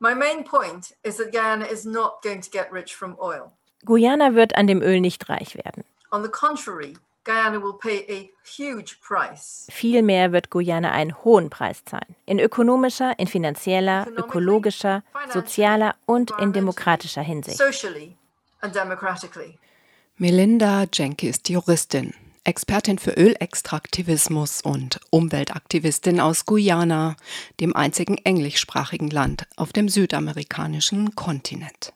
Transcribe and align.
My 0.00 0.14
main 0.14 0.44
point 0.44 0.92
is 1.02 1.16
that 1.16 1.32
Guyana 1.32 1.64
is 1.66 1.84
not 1.84 2.22
going 2.22 2.40
to 2.40 2.50
get 2.50 2.70
rich 2.70 2.94
from 2.94 3.16
oil. 3.20 3.52
Guyana 3.84 4.34
wird 4.34 4.56
an 4.56 4.66
dem 4.66 4.80
Öl 4.80 5.00
nicht 5.00 5.28
reich 5.28 5.56
werden. 5.56 5.84
On 6.12 6.22
the 6.22 6.28
contrary, 6.28 6.96
Guyana 7.24 7.60
will 7.60 7.74
pay 7.74 8.06
a 8.08 8.30
huge 8.44 9.00
price. 9.00 9.66
Vielmehr 9.70 10.32
wird 10.32 10.50
Guyana 10.50 10.92
einen 10.92 11.12
hohen 11.24 11.50
Preis 11.50 11.84
zahlen. 11.84 12.14
In 12.26 12.38
ökonomischer, 12.38 13.18
in 13.18 13.26
finanzieller, 13.26 14.06
ökologischer, 14.16 15.02
sozialer 15.32 15.94
und 16.06 16.30
in 16.38 16.52
demokratischer 16.52 17.22
Hinsicht. 17.22 17.58
Socially 17.58 18.16
and 18.62 18.74
democratically. 18.74 19.58
Melinda 20.16 20.86
Jenke 20.92 21.28
ist 21.28 21.48
Juristin, 21.48 22.14
Expertin 22.48 22.98
für 22.98 23.10
Ölextraktivismus 23.10 24.62
und 24.62 25.00
Umweltaktivistin 25.10 26.18
aus 26.18 26.46
Guyana, 26.46 27.14
dem 27.60 27.76
einzigen 27.76 28.16
englischsprachigen 28.16 29.10
Land 29.10 29.46
auf 29.56 29.74
dem 29.74 29.90
südamerikanischen 29.90 31.14
Kontinent. 31.14 31.92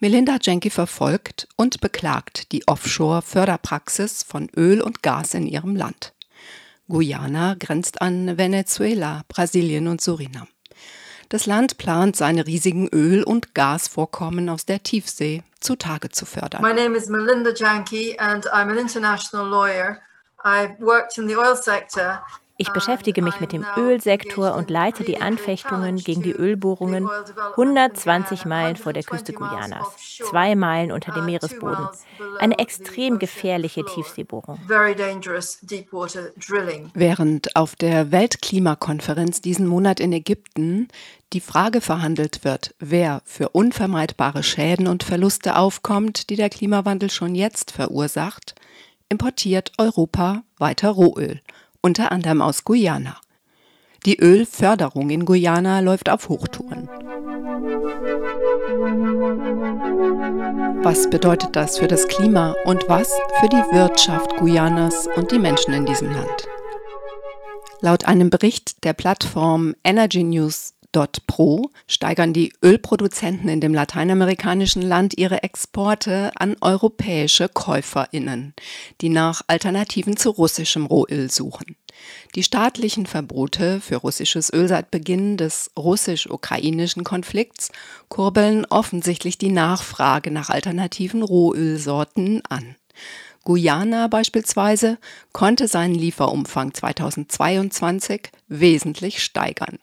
Melinda 0.00 0.36
Jenke 0.42 0.68
verfolgt 0.68 1.48
und 1.56 1.80
beklagt 1.80 2.52
die 2.52 2.68
Offshore-Förderpraxis 2.68 4.22
von 4.22 4.50
Öl 4.54 4.82
und 4.82 5.02
Gas 5.02 5.32
in 5.32 5.46
ihrem 5.46 5.76
Land. 5.76 6.12
Guyana 6.86 7.56
grenzt 7.58 8.02
an 8.02 8.36
Venezuela, 8.36 9.22
Brasilien 9.28 9.88
und 9.88 10.02
Surinam. 10.02 10.48
Das 11.34 11.46
Land 11.46 11.78
plant, 11.78 12.14
seine 12.14 12.46
riesigen 12.46 12.86
Öl- 12.90 13.24
und 13.24 13.56
Gasvorkommen 13.56 14.48
aus 14.48 14.66
der 14.66 14.84
Tiefsee 14.84 15.42
zutage 15.58 16.10
zu 16.10 16.26
fördern. 16.26 16.62
My 16.62 16.72
name 16.72 16.96
is 16.96 17.08
Melinda 17.08 17.50
Janke 17.50 18.16
and 18.20 18.46
I'm 18.52 18.70
an 18.70 18.78
international 18.78 19.44
lawyer. 19.44 19.98
I've 20.44 20.78
worked 20.78 21.18
in 21.18 21.26
the 21.26 21.36
oil 21.36 21.56
sector 21.56 22.22
Ich 22.56 22.70
beschäftige 22.70 23.20
mich 23.20 23.40
mit 23.40 23.50
dem 23.50 23.66
Ölsektor 23.76 24.54
und 24.54 24.70
leite 24.70 25.02
die 25.02 25.20
Anfechtungen 25.20 25.96
gegen 25.96 26.22
die 26.22 26.30
Ölbohrungen 26.30 27.10
120 27.56 28.44
Meilen 28.44 28.76
vor 28.76 28.92
der 28.92 29.02
Küste 29.02 29.32
Guyanas, 29.32 29.88
zwei 30.22 30.54
Meilen 30.54 30.92
unter 30.92 31.10
dem 31.10 31.24
Meeresboden. 31.24 31.88
Eine 32.38 32.60
extrem 32.60 33.18
gefährliche 33.18 33.84
Tiefseebohrung. 33.84 34.60
Während 36.94 37.56
auf 37.56 37.74
der 37.74 38.12
Weltklimakonferenz 38.12 39.40
diesen 39.40 39.66
Monat 39.66 39.98
in 39.98 40.12
Ägypten 40.12 40.86
die 41.34 41.40
Frage 41.40 41.80
verhandelt 41.80 42.44
wird, 42.44 42.74
wer 42.78 43.20
für 43.24 43.48
unvermeidbare 43.50 44.44
Schäden 44.44 44.86
und 44.86 45.02
Verluste 45.02 45.56
aufkommt, 45.56 46.30
die 46.30 46.36
der 46.36 46.48
Klimawandel 46.48 47.10
schon 47.10 47.34
jetzt 47.34 47.72
verursacht, 47.72 48.54
importiert 49.08 49.72
Europa 49.76 50.44
weiter 50.58 50.90
Rohöl 50.90 51.40
unter 51.82 52.12
anderem 52.12 52.40
aus 52.40 52.64
Guyana. 52.64 53.16
Die 54.06 54.18
Ölförderung 54.18 55.10
in 55.10 55.24
Guyana 55.24 55.80
läuft 55.80 56.08
auf 56.08 56.28
Hochtouren. 56.28 56.88
Was 60.82 61.10
bedeutet 61.10 61.56
das 61.56 61.78
für 61.78 61.88
das 61.88 62.06
Klima 62.08 62.54
und 62.64 62.88
was 62.88 63.12
für 63.40 63.48
die 63.48 63.64
Wirtschaft 63.72 64.36
Guyanas 64.36 65.08
und 65.16 65.32
die 65.32 65.38
Menschen 65.38 65.74
in 65.74 65.84
diesem 65.84 66.10
Land? 66.10 66.48
Laut 67.80 68.06
einem 68.06 68.30
Bericht 68.30 68.84
der 68.84 68.94
Plattform 68.94 69.74
Energy 69.84 70.22
News 70.22 70.73
Pro 71.26 71.70
steigern 71.88 72.32
die 72.32 72.52
Ölproduzenten 72.62 73.48
in 73.48 73.60
dem 73.60 73.74
lateinamerikanischen 73.74 74.82
Land 74.82 75.18
ihre 75.18 75.42
Exporte 75.42 76.30
an 76.36 76.56
europäische 76.60 77.48
Käuferinnen, 77.48 78.54
die 79.00 79.08
nach 79.08 79.42
Alternativen 79.48 80.16
zu 80.16 80.30
russischem 80.30 80.86
Rohöl 80.86 81.30
suchen. 81.30 81.76
Die 82.34 82.42
staatlichen 82.42 83.06
Verbote 83.06 83.80
für 83.80 83.96
russisches 83.96 84.52
Öl 84.52 84.68
seit 84.68 84.90
Beginn 84.90 85.36
des 85.36 85.70
russisch-ukrainischen 85.76 87.04
Konflikts 87.04 87.70
kurbeln 88.08 88.64
offensichtlich 88.64 89.36
die 89.38 89.52
Nachfrage 89.52 90.30
nach 90.30 90.50
alternativen 90.50 91.22
Rohölsorten 91.22 92.42
an. 92.48 92.76
Guyana 93.44 94.08
beispielsweise 94.08 94.98
konnte 95.32 95.68
seinen 95.68 95.94
Lieferumfang 95.94 96.72
2022 96.72 98.30
wesentlich 98.48 99.22
steigern. 99.22 99.78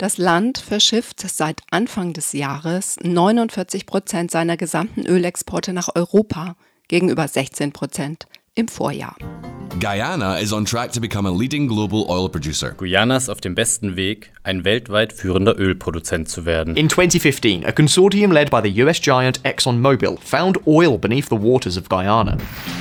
Das 0.00 0.16
Land 0.16 0.56
verschifft 0.56 1.20
seit 1.28 1.60
Anfang 1.70 2.14
des 2.14 2.32
Jahres 2.32 2.96
49 3.02 3.84
Prozent 3.84 4.30
seiner 4.30 4.56
gesamten 4.56 5.04
Ölexporte 5.04 5.74
nach 5.74 5.90
Europa 5.94 6.56
gegenüber 6.88 7.28
16 7.28 7.72
Prozent 7.72 8.24
im 8.54 8.68
Vorjahr. 8.68 9.14
Guyana 9.78 10.38
is 10.38 10.54
on 10.54 10.64
track 10.64 10.92
to 10.92 11.02
become 11.02 11.28
a 11.28 11.30
leading 11.30 11.68
global 11.68 12.06
oil 12.08 12.30
producer. 12.30 12.70
Guyana 12.70 13.18
ist 13.18 13.28
auf 13.28 13.42
dem 13.42 13.54
besten 13.54 13.96
Weg, 13.96 14.32
ein 14.42 14.64
weltweit 14.64 15.12
führender 15.12 15.58
Ölproduzent 15.58 16.30
zu 16.30 16.46
werden. 16.46 16.76
In 16.76 16.88
2015, 16.88 17.66
a 17.66 17.70
consortium 17.70 18.32
led 18.32 18.50
by 18.50 18.62
the 18.62 18.82
US 18.82 19.02
giant 19.02 19.44
ExxonMobil 19.44 20.16
found 20.24 20.66
oil 20.66 20.96
beneath 20.96 21.28
the 21.28 21.38
waters 21.38 21.76
of 21.76 21.90
Guyana. 21.90 22.38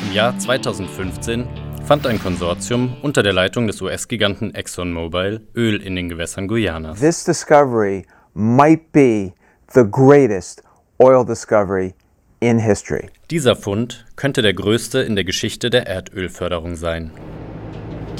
Im 0.07 0.15
Jahr 0.15 0.39
2015 0.39 1.68
fand 1.89 2.05
ein 2.05 2.21
Konsortium 2.21 2.97
unter 3.01 3.23
der 3.23 3.33
Leitung 3.33 3.65
des 3.65 3.81
US-Giganten 3.81 4.53
ExxonMobil 4.53 5.41
Öl 5.55 5.81
in 5.81 5.95
den 5.95 6.07
Gewässern 6.07 6.47
Guyanas. 6.47 6.99
This 6.99 7.23
discovery 7.23 8.05
might 8.35 8.91
be 8.91 9.33
the 9.73 9.83
greatest 9.89 10.61
oil 10.99 11.25
discovery 11.25 11.95
in 12.41 12.59
history. 12.59 13.09
Dieser 13.31 13.55
Fund 13.55 14.05
könnte 14.17 14.43
der 14.43 14.53
größte 14.53 14.99
in 14.99 15.15
der 15.15 15.23
Geschichte 15.23 15.71
der 15.71 15.87
Erdölförderung 15.87 16.75
sein. 16.75 17.09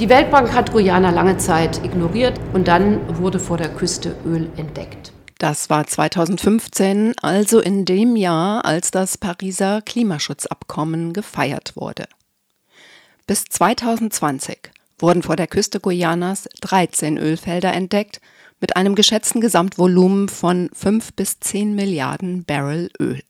Die 0.00 0.08
Weltbank 0.08 0.52
hat 0.52 0.72
Guyana 0.72 1.10
lange 1.10 1.36
Zeit 1.36 1.80
ignoriert 1.84 2.40
und 2.52 2.66
dann 2.66 2.98
wurde 3.20 3.38
vor 3.38 3.56
der 3.56 3.68
Küste 3.68 4.16
Öl 4.26 4.48
entdeckt. 4.56 5.12
Das 5.38 5.70
war 5.70 5.86
2015, 5.86 7.14
also 7.22 7.60
in 7.60 7.84
dem 7.84 8.16
Jahr, 8.16 8.64
als 8.64 8.90
das 8.90 9.16
Pariser 9.16 9.80
Klimaschutzabkommen 9.80 11.12
gefeiert 11.12 11.74
wurde. 11.76 12.06
Bis 13.30 13.44
2020 13.44 14.72
wurden 14.98 15.22
vor 15.22 15.36
der 15.36 15.46
Küste 15.46 15.78
Guyanas 15.78 16.48
13 16.62 17.16
Ölfelder 17.16 17.72
entdeckt 17.72 18.20
mit 18.60 18.74
einem 18.74 18.96
geschätzten 18.96 19.40
Gesamtvolumen 19.40 20.28
von 20.28 20.68
5 20.72 21.14
bis 21.14 21.38
10 21.38 21.76
Milliarden 21.76 22.44
Barrel 22.44 22.90
Öl. 22.98 23.20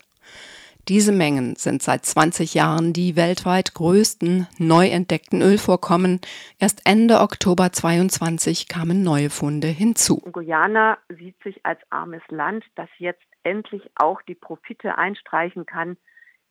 Diese 0.89 1.13
Mengen 1.13 1.55
sind 1.57 1.83
seit 1.83 2.07
20 2.07 2.55
Jahren 2.55 2.95
die 2.95 3.15
weltweit 3.15 3.75
größten 3.75 4.47
neu 4.57 4.89
entdeckten 4.89 5.43
Ölvorkommen. 5.43 6.23
Erst 6.59 6.81
Ende 6.87 7.21
Oktober 7.21 7.71
22 7.71 8.69
kamen 8.69 9.03
neue 9.03 9.29
Funde 9.29 9.69
hinzu. 9.69 10.23
Guyana 10.33 10.97
sieht 11.11 11.37
sich 11.43 11.61
als 11.67 11.81
armes 11.91 12.23
Land, 12.31 12.65
das 12.75 12.89
jetzt 12.97 13.27
endlich 13.43 13.83
auch 13.97 14.23
die 14.23 14.35
Profite 14.35 14.97
einstreichen 14.97 15.67
kann, 15.67 15.99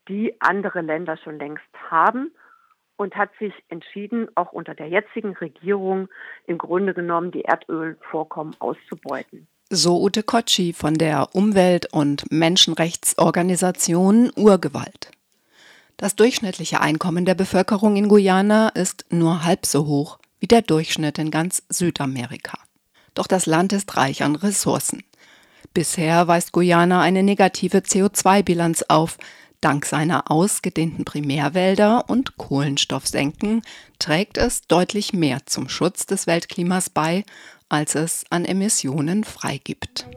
die 0.08 0.40
andere 0.40 0.82
Länder 0.82 1.18
schon 1.18 1.40
längst 1.40 1.66
haben 1.90 2.30
und 3.00 3.16
hat 3.16 3.30
sich 3.40 3.54
entschieden, 3.70 4.28
auch 4.36 4.52
unter 4.52 4.76
der 4.76 4.88
jetzigen 4.88 5.34
Regierung 5.38 6.10
im 6.48 6.58
Grunde 6.58 6.94
genommen 6.94 7.32
die 7.32 7.44
Erdölvorkommen 7.44 8.58
auszubeuten. 8.60 9.48
So 9.70 10.02
Ute 10.02 10.22
Kotschi 10.22 10.74
von 10.74 10.96
der 10.96 11.34
Umwelt- 11.34 11.94
und 11.94 12.30
Menschenrechtsorganisation 12.30 14.32
Urgewalt. 14.36 15.12
Das 15.96 16.18
durchschnittliche 16.18 16.82
Einkommen 16.82 17.24
der 17.24 17.36
Bevölkerung 17.36 17.96
in 17.96 18.10
Guyana 18.10 18.68
ist 18.70 19.06
nur 19.12 19.46
halb 19.46 19.66
so 19.66 19.86
hoch 19.86 20.20
wie 20.42 20.48
der 20.48 20.62
Durchschnitt 20.62 21.20
in 21.20 21.32
ganz 21.32 21.64
Südamerika. 21.70 22.58
Doch 23.14 23.28
das 23.28 23.46
Land 23.46 23.72
ist 23.72 23.96
reich 23.96 24.24
an 24.24 24.36
Ressourcen. 24.36 25.04
Bisher 25.74 26.28
weist 26.28 26.52
Guyana 26.52 27.02
eine 27.02 27.24
negative 27.24 27.80
CO2-Bilanz 27.80 28.86
auf, 28.88 29.18
Dank 29.62 29.86
seiner 29.86 30.32
ausgedehnten 30.32 31.04
Primärwälder 31.04 32.06
und 32.08 32.38
Kohlenstoffsenken 32.38 33.62
trägt 34.00 34.38
es 34.38 34.62
deutlich 34.62 35.12
mehr 35.12 35.40
zum 35.46 35.68
Schutz 35.68 36.06
des 36.06 36.28
Weltklimas 36.28 36.90
bei, 36.90 37.26
als 37.68 37.96
es 37.96 38.24
an 38.30 38.46
Emissionen 38.46 39.26
freigibt. 39.26 40.08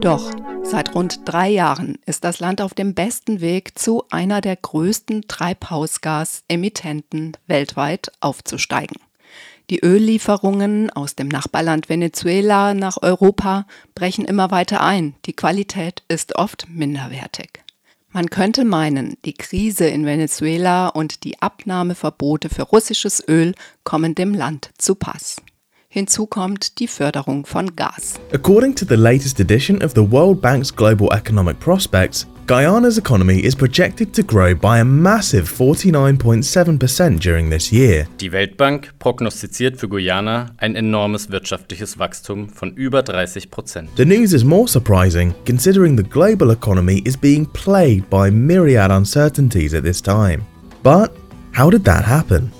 Doch 0.00 0.30
seit 0.62 0.94
rund 0.94 1.20
drei 1.24 1.50
Jahren 1.50 1.98
ist 2.06 2.24
das 2.24 2.38
Land 2.38 2.60
auf 2.60 2.72
dem 2.72 2.94
besten 2.94 3.40
Weg, 3.40 3.76
zu 3.78 4.04
einer 4.10 4.40
der 4.40 4.56
größten 4.56 5.26
Treibhausgasemittenten 5.28 7.36
weltweit 7.46 8.12
aufzusteigen. 8.20 8.96
Die 9.70 9.82
Öllieferungen 9.82 10.90
aus 10.90 11.14
dem 11.14 11.28
Nachbarland 11.28 11.88
Venezuela 11.88 12.74
nach 12.74 12.98
Europa 13.00 13.66
brechen 13.94 14.26
immer 14.26 14.50
weiter 14.50 14.82
ein. 14.82 15.14
Die 15.24 15.32
Qualität 15.32 16.02
ist 16.08 16.36
oft 16.36 16.66
minderwertig. 16.68 17.64
Man 18.10 18.28
könnte 18.28 18.64
meinen, 18.64 19.16
die 19.24 19.32
Krise 19.32 19.86
in 19.86 20.04
Venezuela 20.04 20.88
und 20.88 21.24
die 21.24 21.40
Abnahmeverbote 21.40 22.50
für 22.50 22.62
russisches 22.62 23.26
Öl 23.26 23.54
kommen 23.84 24.14
dem 24.14 24.34
Land 24.34 24.70
zu 24.76 24.94
Pass. 24.94 25.36
Hinzu 25.88 26.26
kommt 26.26 26.78
die 26.78 26.86
Förderung 26.86 27.46
von 27.46 27.74
Gas. 27.74 28.14
According 28.32 28.74
to 28.76 28.84
the 28.86 28.96
latest 28.96 29.40
edition 29.40 29.82
of 29.82 29.92
the 29.94 30.10
World 30.10 30.40
Bank's 30.40 30.74
Global 30.74 31.08
Economic 31.16 31.58
Prospects, 31.58 32.26
Guyana's 32.46 32.98
economy 32.98 33.42
is 33.42 33.54
projected 33.54 34.12
to 34.12 34.22
grow 34.22 34.54
by 34.54 34.78
a 34.78 34.84
massive 34.84 35.48
49.7% 35.48 37.18
during 37.18 37.48
this 37.48 37.72
year. 37.72 38.06
Die 38.20 38.32
Weltbank 38.32 38.92
prognostiziert 38.98 39.78
für 39.78 39.88
Guyana 39.88 40.50
ein 40.58 40.76
enormes 40.76 41.30
wirtschaftliches 41.30 41.98
Wachstum 41.98 42.50
von 42.50 42.74
über 42.74 43.00
30%. 43.00 43.88
The 43.96 44.04
news 44.04 44.34
is 44.34 44.44
more 44.44 44.68
surprising 44.68 45.32
considering 45.46 45.96
the 45.96 46.02
global 46.02 46.50
economy 46.50 47.00
is 47.06 47.16
being 47.16 47.46
plagued 47.46 48.10
by 48.10 48.30
myriad 48.30 48.90
uncertainties 48.90 49.72
at 49.72 49.82
this 49.82 50.02
time. 50.02 50.42
But 50.82 51.12
how 51.56 51.70
did 51.70 51.86
that 51.86 52.06
happen? 52.06 52.52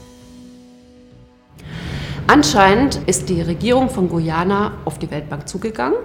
Anscheinend 2.26 3.00
ist 3.06 3.28
die 3.28 3.42
Regierung 3.42 3.90
von 3.90 4.08
Guyana 4.08 4.78
auf 4.86 4.98
die 4.98 5.10
Weltbank 5.10 5.46
zugegangen 5.46 5.98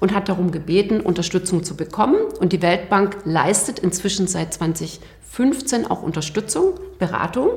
und 0.00 0.14
hat 0.14 0.28
darum 0.28 0.50
gebeten, 0.50 1.00
Unterstützung 1.00 1.62
zu 1.62 1.76
bekommen. 1.76 2.16
Und 2.40 2.52
die 2.52 2.62
Weltbank 2.62 3.18
leistet 3.24 3.78
inzwischen 3.78 4.26
seit 4.26 4.54
2015 4.54 5.86
auch 5.86 6.02
Unterstützung, 6.02 6.74
Beratung 6.98 7.50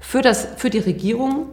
für, 0.00 0.20
das, 0.20 0.46
für 0.56 0.70
die 0.70 0.78
Regierung 0.78 1.46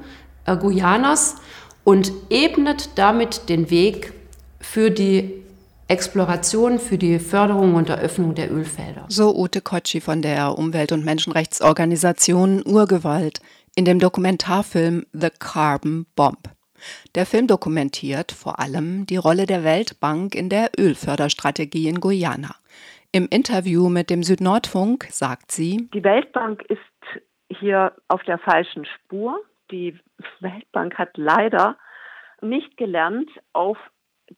äh, 0.45 0.57
Guyanas 0.57 1.35
und 1.83 2.11
ebnet 2.29 2.89
damit 2.95 3.49
den 3.49 3.69
Weg 3.69 4.13
für 4.59 4.91
die 4.91 5.41
Exploration, 5.87 6.79
für 6.79 6.97
die 6.97 7.19
Förderung 7.19 7.75
und 7.75 7.89
Eröffnung 7.89 8.33
der 8.33 8.51
Ölfelder. 8.51 9.05
So 9.09 9.35
Ute 9.35 9.61
Kotschi 9.61 9.99
von 9.99 10.21
der 10.21 10.57
Umwelt- 10.57 10.93
und 10.93 11.03
Menschenrechtsorganisation 11.03 12.63
Urgewalt 12.65 13.41
in 13.75 13.83
dem 13.85 13.99
Dokumentarfilm 13.99 15.05
The 15.11 15.29
Carbon 15.37 16.05
Bomb. 16.15 16.49
Der 17.15 17.25
Film 17.25 17.47
dokumentiert 17.47 18.31
vor 18.31 18.59
allem 18.59 19.05
die 19.05 19.17
Rolle 19.17 19.45
der 19.45 19.63
Weltbank 19.63 20.35
in 20.35 20.49
der 20.49 20.71
Ölförderstrategie 20.77 21.87
in 21.87 21.99
Guyana. 21.99 22.55
Im 23.11 23.27
Interview 23.29 23.89
mit 23.89 24.09
dem 24.09 24.23
Südnordfunk 24.23 25.05
sagt 25.09 25.51
sie, 25.51 25.89
die 25.93 26.03
Weltbank 26.03 26.63
ist 26.69 26.79
hier 27.49 27.93
auf 28.07 28.23
der 28.23 28.37
falschen 28.37 28.85
Spur. 28.85 29.39
Die 29.69 29.99
Weltbank 30.39 30.97
hat 30.97 31.17
leider 31.17 31.77
nicht 32.41 32.77
gelernt, 32.77 33.29
auf 33.53 33.77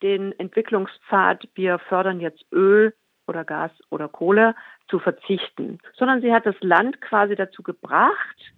den 0.01 0.37
Entwicklungspfad, 0.39 1.47
wir 1.55 1.79
fördern 1.79 2.19
jetzt 2.19 2.43
Öl 2.51 2.93
oder 3.27 3.45
Gas 3.45 3.71
oder 3.89 4.07
Kohle, 4.07 4.55
zu 4.87 4.99
verzichten, 4.99 5.79
sondern 5.97 6.21
sie 6.21 6.33
hat 6.33 6.45
das 6.45 6.55
Land 6.61 6.99
quasi 7.01 7.35
dazu 7.35 7.63
gebracht, 7.63 8.53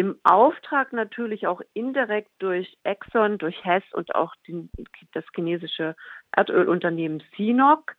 im 0.00 0.16
Auftrag 0.22 0.94
natürlich 0.94 1.46
auch 1.46 1.60
indirekt 1.74 2.30
durch 2.38 2.78
Exxon, 2.84 3.36
durch 3.36 3.62
Hess 3.62 3.82
und 3.92 4.14
auch 4.14 4.34
den, 4.48 4.70
das 5.12 5.24
chinesische 5.34 5.94
Erdölunternehmen 6.34 7.22
Sinop 7.36 7.90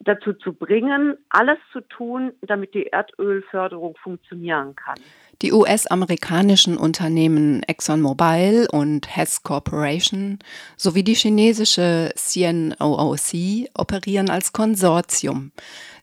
dazu 0.00 0.32
zu 0.32 0.54
bringen, 0.54 1.18
alles 1.28 1.58
zu 1.70 1.82
tun, 1.82 2.32
damit 2.40 2.72
die 2.72 2.86
Erdölförderung 2.86 3.94
funktionieren 4.02 4.74
kann. 4.74 4.94
Die 5.42 5.52
US-amerikanischen 5.52 6.78
Unternehmen 6.78 7.62
ExxonMobil 7.64 8.66
und 8.72 9.14
Hess 9.14 9.42
Corporation 9.42 10.38
sowie 10.78 11.02
die 11.02 11.14
chinesische 11.14 12.10
CNOOC 12.16 13.68
operieren 13.74 14.30
als 14.30 14.54
Konsortium. 14.54 15.52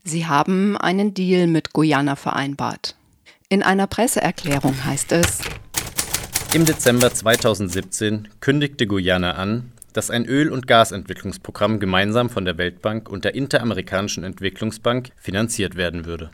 Sie 0.03 0.27
haben 0.27 0.77
einen 0.77 1.15
Deal 1.15 1.47
mit 1.47 1.73
Guyana 1.73 2.15
vereinbart. 2.15 2.95
In 3.51 3.63
einer 3.63 3.85
Presseerklärung 3.85 4.85
heißt 4.85 5.11
es, 5.11 5.39
im 6.53 6.63
Dezember 6.63 7.13
2017 7.13 8.29
kündigte 8.39 8.87
Guyana 8.87 9.33
an, 9.33 9.73
dass 9.91 10.09
ein 10.09 10.23
Öl- 10.23 10.51
und 10.51 10.67
Gasentwicklungsprogramm 10.67 11.81
gemeinsam 11.81 12.29
von 12.29 12.45
der 12.45 12.57
Weltbank 12.57 13.09
und 13.09 13.25
der 13.25 13.35
Interamerikanischen 13.35 14.23
Entwicklungsbank 14.23 15.09
finanziert 15.17 15.75
werden 15.75 16.05
würde. 16.05 16.31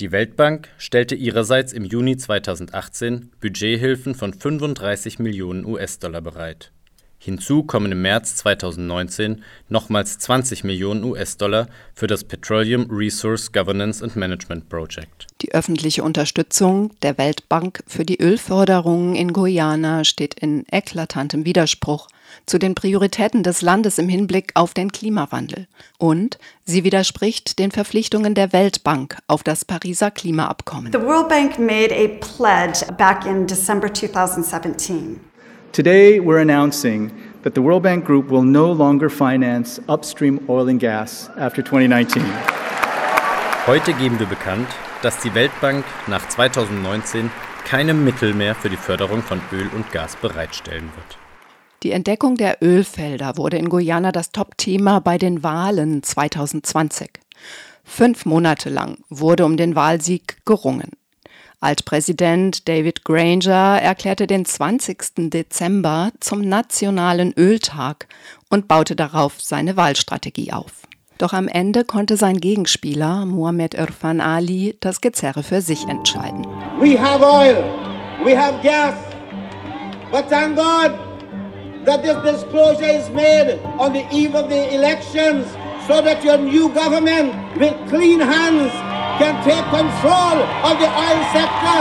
Die 0.00 0.12
Weltbank 0.12 0.68
stellte 0.76 1.14
ihrerseits 1.14 1.72
im 1.72 1.86
Juni 1.86 2.18
2018 2.18 3.30
Budgethilfen 3.40 4.14
von 4.14 4.34
35 4.34 5.18
Millionen 5.18 5.64
US-Dollar 5.64 6.20
bereit 6.20 6.72
Hinzu 7.22 7.64
kommen 7.64 7.92
im 7.92 8.00
März 8.00 8.36
2019 8.36 9.44
nochmals 9.68 10.18
20 10.20 10.64
Millionen 10.64 11.04
US-Dollar 11.04 11.68
für 11.94 12.06
das 12.06 12.24
Petroleum 12.24 12.86
Resource 12.90 13.52
Governance 13.52 14.02
and 14.02 14.16
Management 14.16 14.70
Project. 14.70 15.26
Die 15.42 15.52
öffentliche 15.52 16.02
Unterstützung 16.02 16.92
der 17.02 17.18
Weltbank 17.18 17.82
für 17.86 18.06
die 18.06 18.18
Ölförderung 18.22 19.16
in 19.16 19.34
Guyana 19.34 20.04
steht 20.04 20.32
in 20.40 20.64
eklatantem 20.70 21.44
Widerspruch 21.44 22.08
zu 22.46 22.58
den 22.58 22.74
Prioritäten 22.74 23.42
des 23.42 23.60
Landes 23.60 23.98
im 23.98 24.08
Hinblick 24.08 24.52
auf 24.54 24.72
den 24.72 24.90
Klimawandel. 24.90 25.66
Und 25.98 26.38
sie 26.64 26.84
widerspricht 26.84 27.58
den 27.58 27.70
Verpflichtungen 27.70 28.34
der 28.34 28.54
Weltbank 28.54 29.18
auf 29.26 29.42
das 29.42 29.66
Pariser 29.66 30.10
Klimaabkommen. 30.10 30.90
The 30.90 31.00
World 31.00 31.28
Bank 31.28 31.58
made 31.58 31.94
a 31.94 32.08
pledge 32.18 32.90
back 32.96 33.26
in 33.26 33.46
December 33.46 33.92
2017. 33.92 35.20
Today, 35.72 36.18
we're 36.18 36.40
announcing 36.40 37.12
that 37.44 37.54
the 37.54 37.62
World 37.62 37.84
Bank 37.84 38.04
Group 38.04 38.28
will 38.28 38.42
no 38.42 38.72
longer 38.72 39.08
finance 39.08 39.80
upstream 39.88 40.44
oil 40.48 40.68
and 40.68 40.80
gas 40.80 41.30
after 41.36 41.62
2019. 41.62 42.24
Heute 43.68 43.92
geben 43.92 44.18
wir 44.18 44.26
bekannt, 44.26 44.66
dass 45.02 45.20
die 45.20 45.32
Weltbank 45.32 45.84
nach 46.08 46.26
2019 46.26 47.30
keine 47.64 47.94
Mittel 47.94 48.34
mehr 48.34 48.56
für 48.56 48.68
die 48.68 48.76
Förderung 48.76 49.22
von 49.22 49.40
Öl 49.52 49.68
und 49.72 49.92
Gas 49.92 50.16
bereitstellen 50.16 50.90
wird. 50.96 51.18
Die 51.84 51.92
Entdeckung 51.92 52.36
der 52.36 52.58
Ölfelder 52.60 53.36
wurde 53.36 53.56
in 53.56 53.68
Guyana 53.68 54.10
das 54.10 54.32
Top-Thema 54.32 54.98
bei 54.98 55.18
den 55.18 55.44
Wahlen 55.44 56.02
2020. 56.02 57.10
Fünf 57.84 58.26
Monate 58.26 58.70
lang 58.70 58.98
wurde 59.08 59.44
um 59.44 59.56
den 59.56 59.76
Wahlsieg 59.76 60.44
gerungen. 60.44 60.90
Altpräsident 61.62 62.68
David 62.68 63.04
Granger 63.04 63.78
erklärte 63.82 64.26
den 64.26 64.46
20. 64.46 65.30
Dezember 65.30 66.10
zum 66.18 66.40
Nationalen 66.40 67.34
Öltag 67.36 68.06
und 68.48 68.66
baute 68.66 68.96
darauf 68.96 69.34
seine 69.42 69.76
Wahlstrategie 69.76 70.54
auf. 70.54 70.72
Doch 71.18 71.34
am 71.34 71.48
Ende 71.48 71.84
konnte 71.84 72.16
sein 72.16 72.38
Gegenspieler 72.40 73.26
Mohamed 73.26 73.74
Irfan 73.74 74.22
Ali 74.22 74.78
das 74.80 75.02
Gezerre 75.02 75.42
für 75.42 75.60
sich 75.60 75.86
entscheiden. 75.86 76.46
We 76.80 76.98
have 76.98 77.22
oil, 77.22 77.62
we 78.24 78.34
have 78.34 78.54
gas, 78.62 78.94
but 80.10 80.30
thank 80.30 80.56
God 80.56 80.92
that 81.84 82.02
this 82.02 82.16
disclosure 82.22 82.90
is 82.90 83.10
made 83.10 83.58
on 83.76 83.92
the 83.92 84.06
eve 84.10 84.34
of 84.34 84.48
the 84.48 84.74
elections 84.74 85.44
so 85.86 86.00
that 86.00 86.24
your 86.24 86.38
new 86.38 86.70
government 86.70 87.34
with 87.58 87.74
clean 87.90 88.20
hands 88.20 88.72
can 89.20 89.36
take 89.44 89.64
control 89.68 90.36
of 90.64 90.78
the 90.80 90.88
oil 90.88 91.20
sector. 91.30 91.78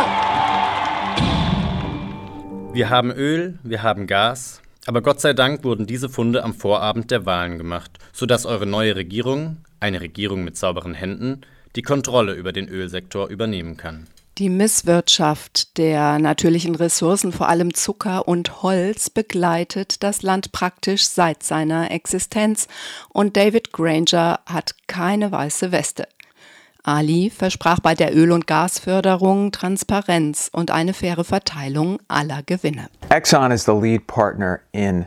Wir 2.74 2.90
haben 2.90 3.12
Öl, 3.12 3.58
wir 3.64 3.82
haben 3.82 4.08
Gas, 4.08 4.62
aber 4.86 5.02
Gott 5.02 5.22
sei 5.22 5.32
Dank 5.32 5.64
wurden 5.64 5.88
diese 5.88 6.10
Funde 6.10 6.44
am 6.44 6.54
Vorabend 6.54 7.12
der 7.12 7.26
Wahlen 7.26 7.58
gemacht, 7.58 7.98
sodass 8.12 8.46
eure 8.46 8.66
neue 8.66 8.98
Regierung, 8.98 9.58
eine 9.80 10.02
Regierung 10.02 10.44
mit 10.44 10.58
sauberen 10.58 10.94
Händen, 10.94 11.42
die 11.78 11.82
Kontrolle 11.82 12.34
über 12.34 12.52
den 12.52 12.68
Ölsektor 12.68 13.30
übernehmen 13.30 13.78
kann. 13.78 14.08
Die 14.38 14.50
Misswirtschaft 14.50 15.78
der 15.78 16.20
natürlichen 16.20 16.76
Ressourcen, 16.76 17.32
vor 17.32 17.48
allem 17.48 17.74
Zucker 17.74 18.28
und 18.28 18.64
Holz, 18.64 19.10
begleitet 19.10 20.04
das 20.04 20.24
Land 20.24 20.52
praktisch 20.52 21.08
seit 21.08 21.44
seiner 21.44 21.92
Existenz 21.92 22.68
und 23.08 23.38
David 23.38 23.72
Granger 23.72 24.42
hat 24.46 24.76
keine 24.88 25.32
weiße 25.32 25.72
Weste. 25.72 26.06
Ali 26.90 27.30
versprach 27.30 27.80
bei 27.80 27.94
der 27.94 28.16
Öl- 28.16 28.32
und 28.32 28.48
Gasförderung 28.48 29.52
Transparenz 29.52 30.50
und 30.52 30.72
eine 30.72 30.94
faire 30.94 31.24
Verteilung 31.24 32.00
aller 32.08 32.42
Gewinne. 32.44 32.88
Exxon 33.10 33.52
is 33.52 33.66
the 33.66 33.74
lead 33.74 34.08
partner 34.08 34.62
in 34.72 35.06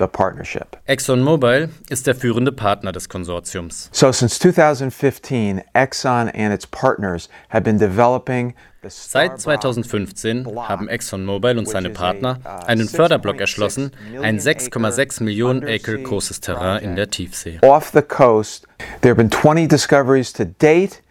the 0.00 0.08
partnership. 0.08 0.76
ExxonMobil 0.86 1.68
ist 1.88 2.08
der 2.08 2.16
führende 2.16 2.50
Partner 2.50 2.90
des 2.90 3.08
Konsortiums. 3.08 3.90
So 3.92 4.10
since 4.10 4.40
2015, 4.40 5.62
Exxon 5.72 6.28
and 6.34 6.52
its 6.52 6.66
partners 6.66 7.28
have 7.50 7.62
been 7.62 7.78
developing 7.78 8.54
Seit 8.88 9.38
2015 9.38 10.46
haben 10.56 10.88
ExxonMobil 10.88 11.58
und 11.58 11.68
seine 11.68 11.90
Partner 11.90 12.38
uh, 12.44 12.64
einen 12.66 12.88
Förderblock 12.88 13.38
erschlossen, 13.38 13.92
ein 14.22 14.40
6,6 14.40 15.22
Millionen 15.22 15.62
Acre 15.62 16.02
großes 16.02 16.40
Terrain 16.40 16.82
in 16.82 16.96
der 16.96 17.10
Tiefsee. 17.10 17.58
Off 17.60 17.90
the 17.92 18.00
coast, 18.00 18.66
there 19.02 19.14
have 19.14 19.16
been 19.16 19.30
20 19.30 19.68
discoveries 19.68 20.32
to 20.32 20.46
date 20.46 21.02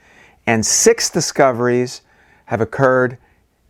and 0.49 0.65
six 0.65 1.11
discoveries 1.11 2.01
have 2.45 2.59
occurred 2.59 3.17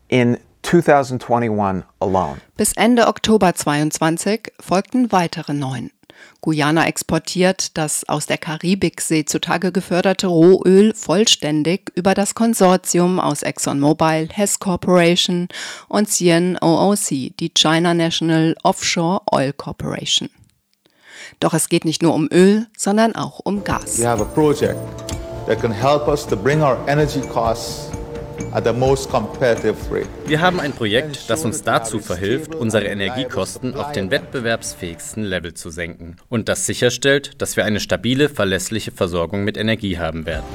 in 0.07 0.39
2021 0.63 1.83
alone. 1.99 2.39
Bis 2.55 2.73
Ende 2.73 3.07
Oktober 3.07 3.53
22 3.53 4.53
folgten 4.61 5.11
weitere 5.11 5.53
neun. 5.53 5.91
Guyana 6.41 6.85
exportiert 6.85 7.77
das 7.77 8.07
aus 8.07 8.25
der 8.25 8.37
Karibiksee 8.37 9.25
zutage 9.25 9.71
geförderte 9.71 10.27
Rohöl 10.27 10.93
vollständig 10.93 11.91
über 11.95 12.13
das 12.13 12.33
Konsortium 12.33 13.19
aus 13.19 13.43
ExxonMobil, 13.43 14.29
Hess 14.31 14.59
Corporation 14.59 15.49
und 15.89 16.09
CNOOC, 16.09 17.35
die 17.39 17.51
China 17.53 17.93
National 17.93 18.55
Offshore 18.63 19.21
Oil 19.31 19.53
Corporation. 19.53 20.29
Doch 21.39 21.53
es 21.53 21.67
geht 21.67 21.85
nicht 21.85 22.01
nur 22.01 22.13
um 22.13 22.29
Öl, 22.31 22.67
sondern 22.77 23.15
auch 23.15 23.39
um 23.39 23.63
Gas. 23.63 23.99
We 23.99 24.07
have 24.07 24.21
a 24.21 24.25
project 24.25 24.77
that 25.49 25.59
can 25.59 25.71
help 25.71 26.07
us 26.07 26.25
to 26.25 26.37
bring 26.37 26.61
our 26.61 26.77
energy 26.87 27.21
costs 27.21 27.89
wir 30.25 30.41
haben 30.41 30.59
ein 30.59 30.71
Projekt, 30.71 31.29
das 31.29 31.45
uns 31.45 31.61
dazu 31.61 31.99
verhilft, 31.99 32.55
unsere 32.55 32.85
Energiekosten 32.85 33.75
auf 33.75 33.91
den 33.91 34.09
wettbewerbsfähigsten 34.09 35.23
Level 35.23 35.53
zu 35.53 35.69
senken 35.69 36.15
und 36.29 36.49
das 36.49 36.65
sicherstellt, 36.65 37.41
dass 37.41 37.57
wir 37.57 37.65
eine 37.65 37.79
stabile, 37.79 38.27
verlässliche 38.29 38.91
Versorgung 38.91 39.43
mit 39.43 39.57
Energie 39.57 39.99
haben 39.99 40.25
werden. 40.25 40.45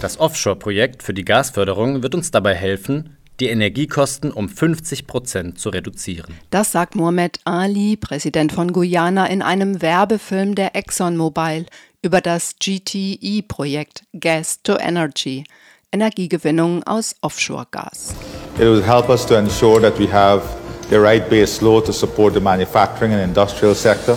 Das 0.00 0.20
Offshore-Projekt 0.20 1.02
für 1.02 1.14
die 1.14 1.24
Gasförderung 1.24 2.02
wird 2.02 2.14
uns 2.14 2.30
dabei 2.30 2.54
helfen, 2.54 3.16
die 3.40 3.48
Energiekosten 3.48 4.30
um 4.30 4.48
50 4.48 5.06
Prozent 5.06 5.58
zu 5.58 5.70
reduzieren. 5.70 6.34
Das 6.50 6.72
sagt 6.72 6.94
Mohamed 6.94 7.40
Ali, 7.44 7.96
Präsident 7.96 8.52
von 8.52 8.72
Guyana, 8.72 9.26
in 9.26 9.42
einem 9.42 9.82
Werbefilm 9.82 10.54
der 10.54 10.76
ExxonMobil 10.76 11.66
über 12.02 12.20
das 12.20 12.56
GTE-Projekt 12.60 14.04
Gas 14.18 14.62
to 14.62 14.76
Energy, 14.78 15.44
Energiegewinnung 15.90 16.82
aus 16.84 17.16
Offshore-Gas. 17.22 18.14
It 18.56 18.60
will 18.60 18.82
help 18.82 19.08
us 19.08 19.26
to 19.26 19.34
ensure 19.34 19.80
that 19.80 19.98
we 19.98 20.10
have 20.12 20.42
the 20.90 20.96
right 20.96 21.28
base 21.28 21.64
load 21.64 21.86
to 21.86 21.92
support 21.92 22.34
the 22.34 22.40
manufacturing 22.40 23.12
and 23.12 23.22
industrial 23.22 23.74
sector. 23.74 24.16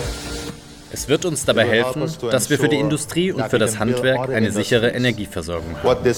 Es 0.90 1.08
wird 1.08 1.24
uns 1.24 1.44
dabei 1.44 1.66
helfen, 1.68 2.10
dass 2.30 2.50
wir 2.50 2.58
für 2.58 2.68
die 2.68 2.78
Industrie 2.78 3.32
und 3.32 3.44
für 3.48 3.58
das 3.58 3.78
Handwerk 3.78 4.30
eine 4.30 4.50
sichere 4.52 4.90
Energieversorgung 4.90 5.76
haben. 5.82 6.14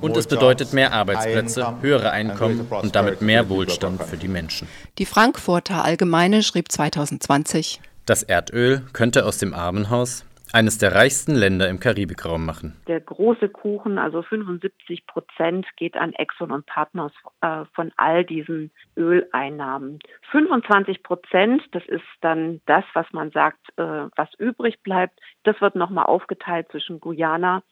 Und 0.00 0.16
es 0.16 0.26
bedeutet 0.26 0.72
mehr 0.72 0.92
Arbeitsplätze, 0.92 1.74
höhere 1.80 2.10
Einkommen 2.10 2.66
und 2.70 2.94
damit 2.94 3.22
mehr 3.22 3.48
Wohlstand 3.48 4.02
für 4.02 4.16
die 4.16 4.28
Menschen. 4.28 4.68
Die 4.98 5.06
Frankfurter 5.06 5.84
Allgemeine 5.84 6.42
schrieb 6.42 6.70
2020, 6.70 7.80
das 8.04 8.22
Erdöl 8.22 8.82
könnte 8.92 9.24
aus 9.24 9.38
dem 9.38 9.52
Armenhaus 9.52 10.24
eines 10.56 10.78
der 10.78 10.94
reichsten 10.94 11.34
Länder 11.34 11.68
im 11.68 11.80
Karibikraum 11.80 12.46
machen. 12.46 12.80
Der 12.88 13.00
große 13.00 13.50
Kuchen, 13.50 13.98
also 13.98 14.22
75 14.22 15.06
Prozent, 15.06 15.66
geht 15.76 15.98
an 15.98 16.14
Exxon 16.14 16.50
und 16.50 16.64
Partners 16.64 17.12
äh, 17.42 17.66
von 17.74 17.92
all 17.98 18.24
diesen 18.24 18.70
Öleinnahmen. 18.96 19.98
25 20.30 21.02
Prozent, 21.02 21.62
das 21.72 21.84
ist 21.88 22.06
dann 22.22 22.62
das, 22.64 22.84
was 22.94 23.06
man 23.12 23.32
sagt, 23.32 23.60
äh, 23.76 24.08
was 24.16 24.30
übrig 24.38 24.82
bleibt. 24.82 25.20
Das 25.42 25.60
wird 25.60 25.74
nochmal 25.74 26.06
aufgeteilt 26.06 26.68
zwischen 26.70 27.00
Guyana 27.00 27.62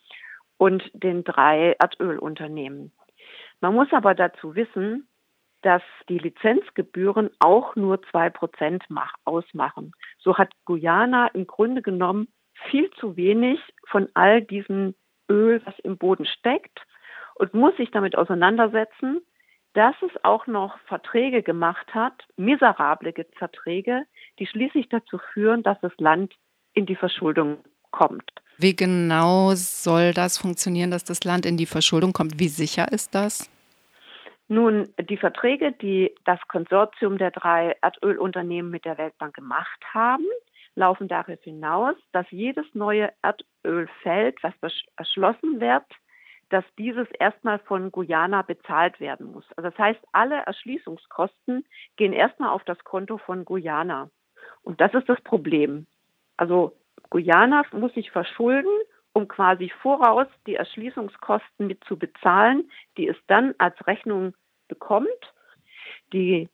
und 0.59 0.83
den 0.93 1.25
drei 1.25 1.77
Erdölunternehmen. 1.81 2.93
Man 3.63 3.75
muss 3.75 3.89
aber 3.93 4.15
dazu 4.15 4.55
wissen, 4.57 5.09
dass 5.63 5.83
die 6.11 6.19
Lizenzgebühren 6.19 7.31
auch 7.39 7.77
nur 7.77 8.03
zwei 8.11 8.29
Prozent 8.29 8.85
ausmachen. 9.25 9.93
So 10.19 10.37
hat 10.37 10.53
Guyana 10.67 11.29
im 11.29 11.47
Grunde 11.47 11.81
genommen 11.81 12.29
viel 12.71 12.91
zu 13.01 13.17
wenig 13.17 13.61
von 13.89 14.09
all 14.15 14.43
diesem 14.43 14.95
Öl, 15.29 15.63
was 15.65 15.79
im 15.81 15.99
Boden 15.99 16.27
steckt 16.27 16.81
und 17.35 17.55
muss 17.55 17.77
sich 17.77 17.91
damit 17.91 18.17
auseinandersetzen, 18.17 19.21
dass 19.75 19.95
es 20.03 20.13
auch 20.25 20.47
noch 20.47 20.79
Verträge 20.87 21.43
gemacht 21.43 21.95
hat, 21.95 22.15
miserable 22.37 23.13
Verträge, 23.37 24.05
die 24.39 24.47
schließlich 24.47 24.89
dazu 24.89 25.19
führen, 25.33 25.63
dass 25.63 25.81
das 25.81 25.93
Land 25.99 26.35
in 26.75 26.87
die 26.87 26.97
Verschuldung 26.97 27.59
kommt. 27.91 28.31
Wie 28.57 28.77
genau 28.77 29.53
soll 29.55 30.13
das 30.13 30.39
funktionieren, 30.39 30.93
dass 30.93 31.05
das 31.05 31.25
Land 31.25 31.45
in 31.45 31.57
die 31.57 31.67
Verschuldung 31.67 32.13
kommt? 32.13 32.39
Wie 32.39 32.49
sicher 32.49 32.91
ist 32.93 33.15
das? 33.15 33.51
Nun, 34.47 34.89
die 35.09 35.17
Verträge, 35.17 35.73
die 35.73 36.15
das 36.25 36.39
Konsortium 36.49 37.19
der 37.19 37.31
drei 37.31 37.75
Erdölunternehmen 37.83 38.71
mit 38.71 38.85
der 38.85 38.99
Weltbank 38.99 39.35
gemacht 39.35 39.81
haben, 39.93 40.27
laufen 40.75 41.09
darauf 41.09 41.41
hinaus, 41.43 41.97
dass 42.13 42.31
jedes 42.31 42.67
neue 42.75 43.13
Erdölfeld, 43.23 44.43
was 44.43 44.55
erschlossen 44.97 45.61
wird, 45.61 45.85
dass 46.51 46.65
dieses 46.79 47.09
erstmal 47.19 47.59
von 47.61 47.91
Guyana 47.91 48.43
bezahlt 48.43 49.01
werden 49.01 49.33
muss. 49.33 49.45
Also 49.57 49.71
das 49.71 49.79
heißt, 49.79 50.01
alle 50.13 50.37
Erschließungskosten 50.37 51.65
gehen 51.97 52.13
erstmal 52.13 52.51
auf 52.51 52.65
das 52.65 52.79
Konto 52.85 53.19
von 53.19 53.45
Guyana. 53.45 54.11
Und 54.63 54.81
das 54.81 54.93
ist 54.95 55.09
das 55.09 55.21
Problem. 55.23 55.87
Also 56.37 56.77
Guyana 57.11 57.65
muss 57.73 57.95
sich 57.95 58.11
verschulden, 58.11 58.71
um 59.13 59.29
quasi 59.29 59.71
voraus 59.83 60.27
die 60.47 60.57
Erschließungskosten 60.57 61.67
mit 61.67 61.83
zu 61.85 61.99
bezahlen, 61.99 62.71
die 62.97 63.09
es 63.09 63.17
dann 63.27 63.55
als 63.59 63.75
Rechnung 63.87 64.35
bekommt. 64.69 65.09
Die 66.13 66.49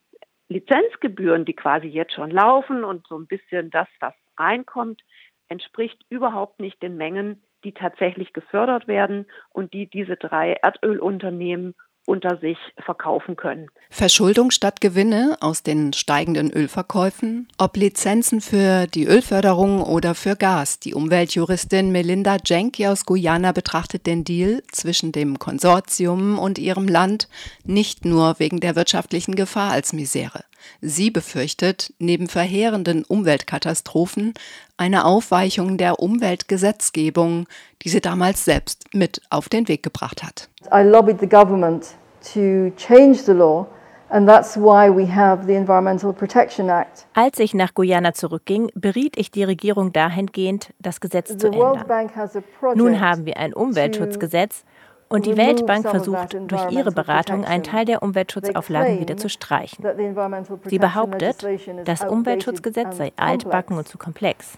Lizenzgebühren, 0.50 1.44
die 1.44 1.54
quasi 1.54 1.86
jetzt 1.86 2.12
schon 2.12 2.30
laufen 2.30 2.82
und 2.82 3.06
so 3.06 3.16
ein 3.16 3.28
bisschen 3.28 3.70
das, 3.70 3.86
was 4.00 4.14
reinkommt, 4.36 5.00
entspricht 5.48 6.04
überhaupt 6.08 6.58
nicht 6.58 6.82
den 6.82 6.96
Mengen, 6.96 7.42
die 7.62 7.72
tatsächlich 7.72 8.32
gefördert 8.32 8.88
werden 8.88 9.26
und 9.50 9.72
die 9.72 9.88
diese 9.88 10.16
drei 10.16 10.54
Erdölunternehmen 10.54 11.74
unter 12.10 12.36
sich 12.38 12.58
verkaufen 12.84 13.36
können. 13.36 13.68
Verschuldung 13.88 14.50
statt 14.50 14.80
Gewinne 14.80 15.36
aus 15.40 15.62
den 15.62 15.92
steigenden 15.92 16.50
Ölverkäufen? 16.52 17.48
Ob 17.56 17.76
Lizenzen 17.76 18.40
für 18.40 18.88
die 18.88 19.06
Ölförderung 19.06 19.82
oder 19.82 20.16
für 20.16 20.34
Gas? 20.34 20.80
Die 20.80 20.92
Umweltjuristin 20.92 21.92
Melinda 21.92 22.36
Jenke 22.44 22.90
aus 22.90 23.06
Guyana 23.06 23.52
betrachtet 23.52 24.06
den 24.06 24.24
Deal 24.24 24.62
zwischen 24.72 25.12
dem 25.12 25.38
Konsortium 25.38 26.38
und 26.38 26.58
ihrem 26.58 26.88
Land 26.88 27.28
nicht 27.64 28.04
nur 28.04 28.34
wegen 28.38 28.58
der 28.58 28.74
wirtschaftlichen 28.74 29.36
Gefahr 29.36 29.70
als 29.70 29.92
Misere. 29.92 30.44
Sie 30.80 31.10
befürchtet 31.10 31.92
neben 31.98 32.28
verheerenden 32.28 33.04
Umweltkatastrophen 33.04 34.34
eine 34.76 35.04
Aufweichung 35.04 35.78
der 35.78 36.00
Umweltgesetzgebung, 36.00 37.46
die 37.82 37.88
sie 37.88 38.00
damals 38.00 38.44
selbst 38.44 38.94
mit 38.94 39.22
auf 39.30 39.48
den 39.48 39.68
Weg 39.68 39.82
gebracht 39.82 40.22
hat. 40.22 40.48
I 40.72 40.82
lobbied 40.82 41.20
the 41.20 41.28
government 41.28 41.94
to 42.22 42.70
change 42.76 43.22
the 43.24 43.32
law 43.32 43.66
als 47.14 47.38
ich 47.38 47.54
nach 47.54 47.74
Guyana 47.74 48.12
zurückging, 48.12 48.70
beriet 48.74 49.16
ich 49.16 49.30
die 49.30 49.44
Regierung 49.44 49.92
dahingehend, 49.92 50.74
das 50.80 51.00
Gesetz 51.00 51.36
zu 51.38 51.46
ändern. 51.46 51.84
Nun 52.74 53.00
haben 53.00 53.24
wir 53.24 53.36
ein 53.36 53.54
Umweltschutzgesetz 53.54 54.64
und 55.10 55.26
die 55.26 55.36
Weltbank 55.36 55.88
versucht 55.88 56.36
durch 56.46 56.70
ihre 56.70 56.92
Beratung 56.92 57.44
einen 57.44 57.64
Teil 57.64 57.84
der 57.84 58.02
Umweltschutzauflagen 58.02 59.00
wieder 59.00 59.16
zu 59.16 59.28
streichen. 59.28 59.84
Sie 60.66 60.78
behauptet, 60.78 61.44
das 61.84 62.04
Umweltschutzgesetz 62.04 62.96
sei 62.96 63.12
altbacken 63.16 63.76
und 63.76 63.88
zu 63.88 63.98
komplex. 63.98 64.52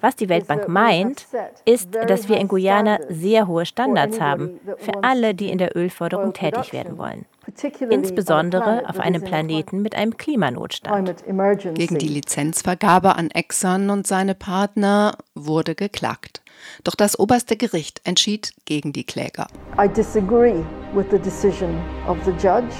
Was 0.00 0.16
die 0.16 0.28
Weltbank 0.28 0.68
meint, 0.68 1.26
ist, 1.64 1.94
dass 1.94 2.28
wir 2.28 2.38
in 2.38 2.48
Guyana 2.48 2.98
sehr 3.08 3.46
hohe 3.46 3.64
Standards 3.64 4.20
haben 4.20 4.58
für 4.76 5.04
alle, 5.04 5.34
die 5.34 5.50
in 5.50 5.58
der 5.58 5.76
Ölförderung 5.76 6.32
tätig 6.32 6.72
werden 6.72 6.98
wollen. 6.98 7.24
Insbesondere 7.90 8.88
auf 8.88 8.98
einem 8.98 9.22
Planeten 9.22 9.82
mit 9.82 9.94
einem 9.94 10.16
Klimanotstand. 10.16 11.24
Gegen 11.74 11.98
die 11.98 12.08
Lizenzvergabe 12.08 13.16
an 13.16 13.30
Exxon 13.30 13.90
und 13.90 14.06
seine 14.06 14.34
Partner 14.34 15.16
wurde 15.34 15.74
geklagt. 15.74 16.41
Doch 16.84 16.94
das 16.94 17.18
oberste 17.18 17.56
Gericht 17.56 18.00
entschied 18.04 18.52
gegen 18.64 18.92
die 18.92 19.04
Kläger. 19.04 19.46
I 19.78 19.88
disagree 19.88 20.62
with 20.94 21.06
the 21.10 21.18
decision 21.18 21.80
of 22.06 22.18
the 22.24 22.32
judge 22.32 22.74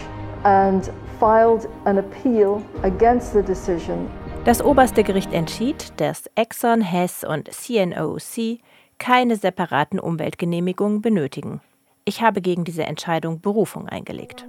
and 0.44 0.90
filed 1.18 1.68
an 1.84 1.98
appeal 1.98 2.62
against 2.82 3.32
the 3.32 3.42
decision. 3.42 4.10
Das 4.44 4.60
oberste 4.60 5.04
Gericht 5.04 5.32
entschied, 5.32 5.92
dass 5.98 6.24
Exxon, 6.34 6.80
Hess 6.80 7.22
und 7.22 7.48
CNOOC 7.48 8.58
keine 8.98 9.36
separaten 9.36 10.00
Umweltgenehmigungen 10.00 11.00
benötigen. 11.00 11.60
Ich 12.04 12.22
habe 12.22 12.40
gegen 12.40 12.64
diese 12.64 12.82
Entscheidung 12.82 13.40
Berufung 13.40 13.88
eingelegt. 13.88 14.46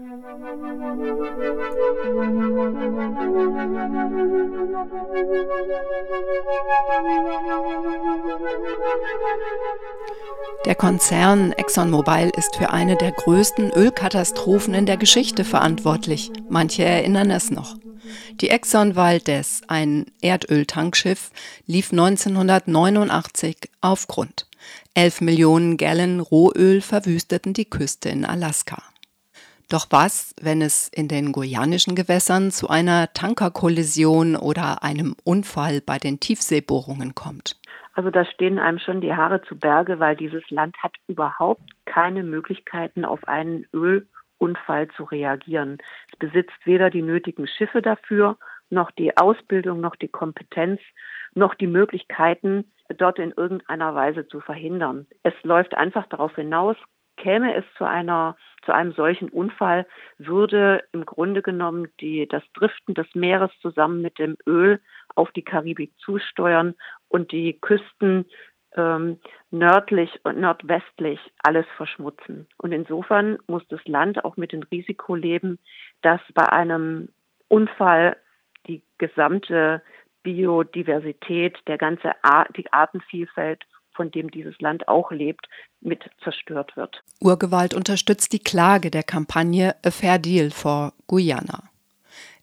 Der 10.65 10.75
Konzern 10.75 11.51
ExxonMobil 11.51 12.31
ist 12.35 12.55
für 12.55 12.71
eine 12.71 12.95
der 12.95 13.11
größten 13.11 13.69
Ölkatastrophen 13.71 14.73
in 14.73 14.87
der 14.87 14.97
Geschichte 14.97 15.43
verantwortlich. 15.43 16.31
Manche 16.49 16.83
erinnern 16.83 17.29
es 17.29 17.51
noch. 17.51 17.75
Die 18.41 18.49
Exxon 18.49 18.95
Valdez, 18.95 19.61
ein 19.67 20.07
Erdöltankschiff, 20.21 21.29
lief 21.67 21.91
1989 21.91 23.57
auf 23.81 24.07
Grund. 24.07 24.47
11 24.95 25.21
Millionen 25.21 25.77
Gallon 25.77 26.19
Rohöl 26.19 26.81
verwüsteten 26.81 27.53
die 27.53 27.65
Küste 27.65 28.09
in 28.09 28.25
Alaska. 28.25 28.81
Doch 29.69 29.87
was, 29.89 30.35
wenn 30.41 30.61
es 30.61 30.89
in 30.89 31.07
den 31.07 31.31
guyanischen 31.31 31.95
Gewässern 31.95 32.51
zu 32.51 32.69
einer 32.69 33.13
Tankerkollision 33.13 34.35
oder 34.35 34.83
einem 34.83 35.15
Unfall 35.23 35.81
bei 35.81 35.97
den 35.97 36.19
Tiefseebohrungen 36.19 37.15
kommt? 37.15 37.59
Also 37.93 38.09
da 38.09 38.25
stehen 38.25 38.59
einem 38.59 38.79
schon 38.79 39.01
die 39.01 39.13
Haare 39.13 39.41
zu 39.43 39.57
Berge, 39.57 39.99
weil 39.99 40.15
dieses 40.15 40.43
Land 40.49 40.75
hat 40.81 40.95
überhaupt 41.07 41.69
keine 41.85 42.23
Möglichkeiten, 42.23 43.05
auf 43.05 43.27
einen 43.27 43.67
Ölunfall 43.71 44.87
zu 44.95 45.03
reagieren. 45.03 45.77
Es 46.11 46.17
besitzt 46.17 46.65
weder 46.65 46.89
die 46.89 47.03
nötigen 47.03 47.47
Schiffe 47.47 47.81
dafür, 47.81 48.37
noch 48.69 48.89
die 48.91 49.15
Ausbildung, 49.15 49.79
noch 49.79 49.95
die 49.95 50.07
Kompetenz, 50.07 50.81
noch 51.35 51.53
die 51.53 51.67
Möglichkeiten, 51.67 52.71
dort 52.97 53.19
in 53.19 53.31
irgendeiner 53.31 53.93
Weise 53.95 54.27
zu 54.27 54.39
verhindern. 54.39 55.07
Es 55.21 55.33
läuft 55.43 55.75
einfach 55.75 56.07
darauf 56.07 56.35
hinaus, 56.35 56.77
käme 57.17 57.55
es 57.55 57.65
zu 57.77 57.85
einer 57.85 58.35
zu 58.65 58.73
einem 58.73 58.93
solchen 58.93 59.29
Unfall, 59.29 59.85
würde 60.17 60.83
im 60.93 61.05
Grunde 61.05 61.41
genommen 61.41 61.89
die, 61.99 62.27
das 62.27 62.43
Driften 62.53 62.93
des 62.93 63.07
Meeres 63.13 63.51
zusammen 63.61 64.01
mit 64.01 64.19
dem 64.19 64.37
Öl 64.47 64.79
auf 65.15 65.31
die 65.31 65.43
Karibik 65.43 65.91
zusteuern 65.99 66.75
und 67.09 67.31
die 67.31 67.59
Küsten 67.59 68.25
ähm, 68.75 69.19
nördlich 69.51 70.19
und 70.23 70.39
nordwestlich 70.39 71.19
alles 71.43 71.65
verschmutzen. 71.77 72.47
Und 72.57 72.71
insofern 72.71 73.37
muss 73.47 73.67
das 73.67 73.83
Land 73.85 74.23
auch 74.23 74.37
mit 74.37 74.51
dem 74.51 74.63
Risiko 74.63 75.15
leben, 75.15 75.59
dass 76.01 76.21
bei 76.33 76.47
einem 76.49 77.09
Unfall 77.49 78.17
die 78.67 78.81
gesamte 78.97 79.83
Biodiversität, 80.23 81.59
der 81.67 81.77
ganze 81.77 82.11
Ar 82.23 82.47
die 82.55 82.71
Artenvielfalt, 82.71 83.63
von 83.93 84.11
dem 84.11 84.31
dieses 84.31 84.59
Land 84.59 84.87
auch 84.87 85.11
lebt, 85.11 85.47
mit 85.81 86.03
zerstört 86.23 86.75
wird. 86.75 87.03
Urgewalt 87.19 87.73
unterstützt 87.73 88.33
die 88.33 88.39
Klage 88.39 88.91
der 88.91 89.03
Kampagne 89.03 89.75
A 89.83 89.91
Fair 89.91 90.19
Deal 90.19 90.51
for 90.51 90.93
Guyana. 91.07 91.63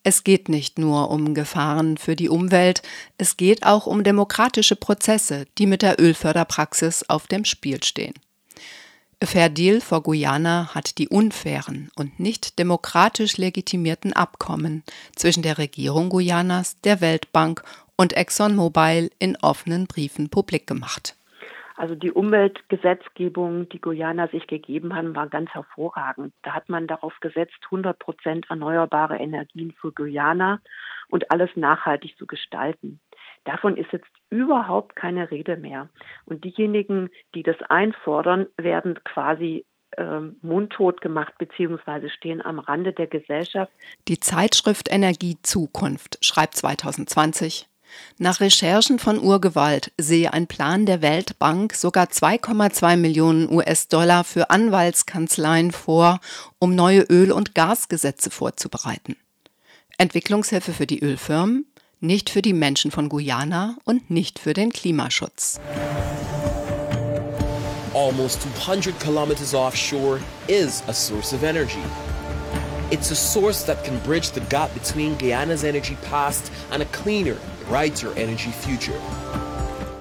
Es 0.03 0.25
geht 0.25 0.49
nicht 0.49 0.79
nur 0.79 1.11
um 1.11 1.35
Gefahren 1.35 1.99
für 1.99 2.17
die 2.17 2.31
Umwelt, 2.31 2.83
es 3.19 3.37
geht 3.37 3.67
auch 3.67 3.87
um 3.87 4.03
demokratische 4.03 4.77
Prozesse, 4.77 5.47
die 5.59 5.67
mit 5.67 5.83
der 5.83 6.01
Ölförderpraxis 6.01 7.05
auf 7.09 7.27
dem 7.27 7.45
Spiel 7.45 7.83
stehen. 7.83 8.15
A 9.23 9.27
Fair 9.27 9.51
Deal 9.51 9.83
for 9.83 10.03
Guyana 10.03 10.75
hat 10.75 10.97
die 10.97 11.09
unfairen 11.09 11.91
und 11.95 12.19
nicht 12.19 12.59
demokratisch 12.59 13.37
legitimierten 13.37 14.15
Abkommen 14.15 14.83
zwischen 15.15 15.43
der 15.43 15.59
Regierung 15.59 16.09
Guyanas, 16.09 16.81
der 16.81 17.03
Weltbank 17.03 17.63
und 17.97 18.15
ExxonMobil 18.17 19.11
in 19.19 19.37
offenen 19.37 19.87
Briefen 19.87 20.31
publik 20.31 20.67
gemacht. 20.67 21.17
Also 21.81 21.95
die 21.95 22.13
Umweltgesetzgebung, 22.13 23.71
die 23.71 23.81
Guyana 23.81 24.29
sich 24.29 24.47
gegeben 24.47 24.95
hat, 24.95 25.15
war 25.15 25.29
ganz 25.29 25.49
hervorragend. 25.55 26.35
Da 26.43 26.53
hat 26.53 26.69
man 26.69 26.87
darauf 26.87 27.19
gesetzt, 27.21 27.57
100 27.65 27.99
Prozent 27.99 28.51
erneuerbare 28.51 29.17
Energien 29.17 29.73
für 29.73 29.91
Guyana 29.91 30.61
und 31.09 31.31
alles 31.31 31.49
nachhaltig 31.55 32.19
zu 32.19 32.27
gestalten. 32.27 33.01
Davon 33.45 33.79
ist 33.79 33.91
jetzt 33.93 34.11
überhaupt 34.29 34.95
keine 34.95 35.31
Rede 35.31 35.57
mehr. 35.57 35.89
Und 36.27 36.45
diejenigen, 36.45 37.09
die 37.35 37.43
das 37.43 37.57
einfordern, 37.71 38.45
werden 38.59 39.03
quasi 39.05 39.65
ähm, 39.97 40.37
mundtot 40.43 41.01
gemacht 41.01 41.33
bzw. 41.39 42.11
stehen 42.11 42.45
am 42.45 42.59
Rande 42.59 42.93
der 42.93 43.07
Gesellschaft. 43.07 43.73
Die 44.07 44.21
Zeitschrift 44.21 44.93
Energie 44.93 45.39
Zukunft 45.41 46.23
schreibt 46.23 46.57
2020, 46.57 47.70
nach 48.19 48.41
Recherchen 48.41 48.99
von 48.99 49.19
Urgewalt 49.19 49.93
sehe 49.97 50.33
ein 50.33 50.47
Plan 50.47 50.87
der 50.87 51.03
Weltbank 51.03 51.75
sogar 51.75 52.07
2,2 52.07 52.97
Millionen 52.97 53.51
US-Dollar 53.51 54.25
für 54.25 54.51
Anwaltskanzleien 54.51 55.73
vor, 55.73 56.21
um 56.59 56.75
neue 56.75 57.03
Öl- 57.03 57.33
und 57.33 57.55
Gasgesetze 57.55 58.31
vorzubereiten. 58.31 59.17
Entwicklungshilfe 59.99 60.73
für 60.73 60.87
die 60.87 61.01
Ölfirmen, 61.01 61.67
nicht 62.01 62.31
für 62.31 62.43
die 62.43 62.55
Menschen 62.55 62.91
von 62.91 63.09
Guyana 63.09 63.77
und 63.85 64.11
nicht 64.11 64.39
für 64.39 64.55
den 64.55 64.71
Klimaschutz. 64.71 65.61
Almost 67.95 68.43
200 68.65 68.99
kilometers 69.01 69.55
offshore 69.55 70.21
is 70.47 70.83
a 70.87 70.93
source 70.93 71.33
of 71.33 71.43
energy. 71.43 71.83
It's 72.93 73.13
a 73.13 73.15
source 73.15 73.65
that 73.67 73.85
can 73.85 74.01
bridge 74.01 74.33
the 74.33 74.41
gap 74.49 74.75
between 74.75 75.17
Guyana's 75.17 75.63
energy 75.63 75.97
past 76.11 76.51
and 76.73 76.83
a 76.83 76.87
cleaner, 76.87 77.37
brighter 77.69 78.11
energy 78.17 78.51
future. 78.51 78.99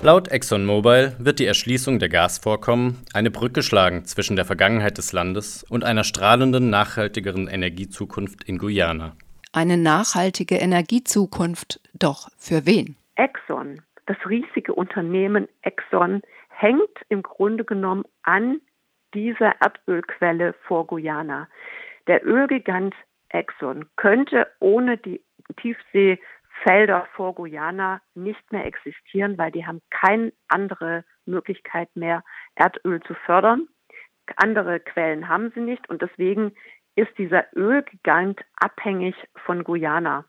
Laut 0.01 0.27
ExxonMobil 0.31 1.15
wird 1.19 1.38
die 1.38 1.46
Erschließung 1.46 2.00
der 2.00 2.10
Gasvorkommen 2.10 2.98
eine 3.13 3.29
Brücke 3.29 3.62
schlagen 3.62 4.05
zwischen 4.05 4.36
der 4.36 4.46
Vergangenheit 4.46 4.98
des 4.98 5.13
Landes 5.13 5.63
und 5.69 5.84
einer 5.84 6.03
strahlenden, 6.03 6.72
nachhaltigeren 6.72 7.48
Energiezukunft 7.48 8.46
in 8.46 8.58
Guyana. 8.58 9.15
Eine 9.53 9.77
nachhaltige 9.77 10.55
Energiezukunft, 10.55 11.79
doch 11.93 12.29
für 12.39 12.65
wen? 12.65 12.96
Exxon, 13.17 13.84
das 14.08 14.17
riesige 14.28 14.73
Unternehmen 14.73 15.47
Exxon, 15.62 16.23
hängt 16.47 16.89
im 17.10 17.21
Grunde 17.21 17.65
genommen 17.65 18.06
an 18.23 18.62
dieser 19.13 19.54
Erdölquelle 19.62 20.56
vor 20.67 20.88
Guyana. 20.88 21.47
Der 22.10 22.26
Ölgigant 22.26 22.95
Exxon 23.30 23.86
könnte 23.95 24.48
ohne 24.60 24.98
die 24.98 25.24
Tiefseefelder 25.58 27.08
vor 27.13 27.36
Guyana 27.36 28.02
nicht 28.15 28.52
mehr 28.52 28.65
existieren, 28.65 29.38
weil 29.38 29.52
die 29.52 29.67
haben 29.67 29.80
keine 29.91 30.34
andere 30.48 31.06
Möglichkeit 31.28 31.95
mehr, 31.95 32.24
Erdöl 32.56 33.00
zu 33.04 33.13
fördern. 33.13 33.67
Andere 34.38 34.80
Quellen 34.80 35.30
haben 35.30 35.52
sie 35.54 35.60
nicht 35.60 35.88
und 35.88 36.02
deswegen 36.02 36.56
ist 36.95 37.15
dieser 37.19 37.45
Ölgigant 37.56 38.41
abhängig 38.56 39.15
von 39.45 39.63
Guyana. 39.63 40.26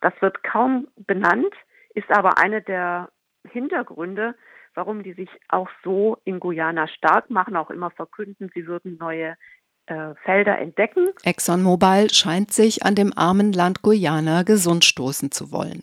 Das 0.00 0.12
wird 0.20 0.44
kaum 0.44 0.86
benannt, 0.94 1.52
ist 1.94 2.10
aber 2.12 2.38
eine 2.38 2.62
der 2.62 3.10
Hintergründe, 3.50 4.36
warum 4.74 5.02
die 5.02 5.14
sich 5.14 5.30
auch 5.48 5.68
so 5.82 6.18
in 6.22 6.38
Guyana 6.38 6.86
stark 6.86 7.28
machen, 7.28 7.56
auch 7.56 7.70
immer 7.70 7.90
verkünden, 7.90 8.52
sie 8.54 8.68
würden 8.68 8.98
neue 8.98 9.36
äh, 9.88 10.14
Felder 10.24 10.58
entdecken. 10.58 11.08
ExxonMobil 11.24 12.12
scheint 12.12 12.52
sich 12.52 12.84
an 12.84 12.94
dem 12.94 13.16
armen 13.16 13.52
Land 13.52 13.82
Guyana 13.82 14.42
gesund 14.42 14.84
stoßen 14.84 15.30
zu 15.30 15.52
wollen. 15.52 15.82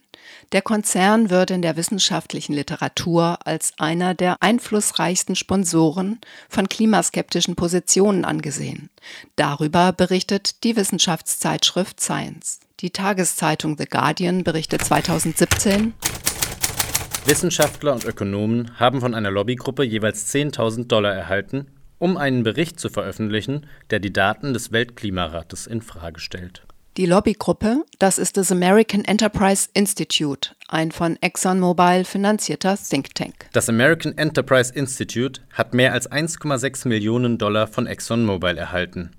Der 0.51 0.61
Konzern 0.61 1.29
wird 1.29 1.51
in 1.51 1.61
der 1.61 1.77
wissenschaftlichen 1.77 2.53
Literatur 2.53 3.39
als 3.45 3.73
einer 3.77 4.13
der 4.13 4.37
einflussreichsten 4.41 5.35
Sponsoren 5.35 6.19
von 6.49 6.67
klimaskeptischen 6.67 7.55
Positionen 7.55 8.25
angesehen. 8.25 8.89
Darüber 9.35 9.91
berichtet 9.91 10.63
die 10.63 10.75
Wissenschaftszeitschrift 10.75 11.99
Science. 11.99 12.59
Die 12.79 12.89
Tageszeitung 12.89 13.77
The 13.77 13.85
Guardian 13.85 14.43
berichtet 14.43 14.83
2017, 14.83 15.93
Wissenschaftler 17.27 17.93
und 17.93 18.05
Ökonomen 18.05 18.79
haben 18.79 19.01
von 19.01 19.15
einer 19.15 19.31
Lobbygruppe 19.31 19.83
jeweils 19.83 20.31
10.000 20.31 20.87
Dollar 20.87 21.11
erhalten, 21.11 21.65
um 21.99 22.17
einen 22.17 22.43
Bericht 22.43 22.79
zu 22.79 22.89
veröffentlichen, 22.89 23.65
der 23.89 23.99
die 23.99 24.13
Daten 24.13 24.53
des 24.53 24.71
Weltklimarates 24.71 25.67
in 25.67 25.81
Frage 25.81 26.19
stellt. 26.19 26.65
Die 26.97 27.05
Lobbygruppe, 27.05 27.83
das 27.99 28.17
ist 28.17 28.37
das 28.37 28.53
American 28.53 29.03
Enterprise 29.03 29.67
Institute, 29.73 30.51
ein 30.69 30.93
von 30.93 31.17
ExxonMobil 31.19 32.05
finanzierter 32.05 32.77
Think 32.77 33.13
Tank. 33.15 33.47
Das 33.51 33.67
American 33.67 34.17
Enterprise 34.17 34.73
Institute 34.73 35.41
hat 35.51 35.73
mehr 35.73 35.91
als 35.91 36.09
1,6 36.09 36.87
Millionen 36.87 37.37
Dollar 37.37 37.67
von 37.67 37.85
ExxonMobil 37.85 38.57
erhalten. 38.57 39.11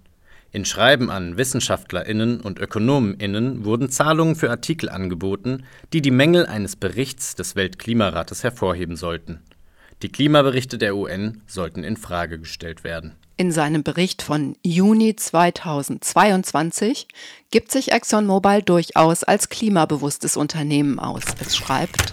In 0.53 0.65
Schreiben 0.65 1.11
an 1.11 1.37
WissenschaftlerInnen 1.37 2.41
und 2.41 2.59
ÖkonomInnen 2.59 3.67
wurden 3.67 3.91
Zahlungen 3.91 4.37
für 4.37 4.49
Artikel 4.49 4.89
angeboten, 4.89 5.65
die 5.93 6.01
die 6.01 6.11
Mängel 6.11 6.47
eines 6.47 6.77
Berichts 6.77 7.35
des 7.35 7.57
Weltklimarates 7.57 8.43
hervorheben 8.43 8.97
sollten. 8.97 9.43
Die 10.03 10.11
Klimaberichte 10.11 10.77
der 10.77 10.95
UN 10.95 11.41
sollten 11.47 11.83
in 11.83 11.97
Frage 11.97 12.39
gestellt 12.39 12.85
werden. 12.85 13.15
In 13.39 13.51
seinem 13.51 13.83
Bericht 13.83 14.21
von 14.21 14.55
Juni 14.63 15.17
2022 15.17 17.09
gibt 17.51 17.73
sich 17.73 17.93
ExxonMobil 17.93 18.61
durchaus 18.61 19.25
als 19.25 19.49
klimabewusstes 19.49 20.37
Unternehmen 20.37 20.99
aus. 20.99 21.23
Es 21.41 21.57
schreibt, 21.57 22.13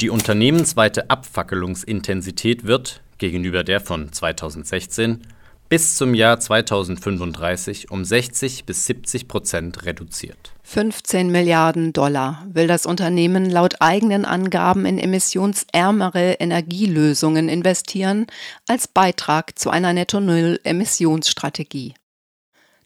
Die 0.00 0.10
unternehmensweite 0.10 1.10
Abfackelungsintensität 1.10 2.66
wird, 2.66 3.02
gegenüber 3.18 3.64
der 3.64 3.80
von 3.80 4.12
2016, 4.12 5.22
bis 5.68 5.96
zum 5.96 6.14
Jahr 6.14 6.38
2035 6.38 7.90
um 7.90 8.04
60 8.04 8.64
bis 8.64 8.86
70 8.86 9.26
Prozent 9.26 9.84
reduziert. 9.84 10.55
15 10.68 11.30
Milliarden 11.30 11.92
Dollar 11.92 12.44
will 12.48 12.66
das 12.66 12.86
Unternehmen 12.86 13.48
laut 13.48 13.80
eigenen 13.80 14.24
Angaben 14.24 14.84
in 14.84 14.98
emissionsärmere 14.98 16.38
Energielösungen 16.40 17.48
investieren 17.48 18.26
als 18.66 18.88
Beitrag 18.88 19.56
zu 19.56 19.70
einer 19.70 19.92
Netto-Null-Emissionsstrategie. 19.92 21.94